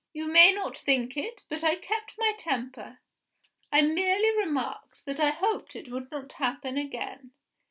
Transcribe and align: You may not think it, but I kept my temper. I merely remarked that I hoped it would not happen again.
You 0.13 0.29
may 0.31 0.51
not 0.51 0.75
think 0.75 1.15
it, 1.15 1.43
but 1.47 1.63
I 1.63 1.75
kept 1.75 2.15
my 2.17 2.33
temper. 2.35 3.01
I 3.71 3.83
merely 3.83 4.35
remarked 4.35 5.05
that 5.05 5.19
I 5.19 5.29
hoped 5.29 5.75
it 5.75 5.89
would 5.91 6.09
not 6.09 6.33
happen 6.33 6.75
again. 6.75 7.33